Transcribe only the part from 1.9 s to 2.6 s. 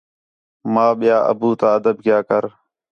کیا کر